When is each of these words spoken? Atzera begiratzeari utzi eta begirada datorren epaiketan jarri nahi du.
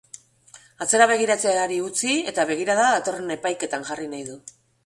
Atzera 0.85 1.07
begiratzeari 1.11 1.77
utzi 1.89 2.15
eta 2.33 2.49
begirada 2.53 2.89
datorren 2.97 3.37
epaiketan 3.39 3.89
jarri 3.93 4.13
nahi 4.17 4.27
du. 4.33 4.41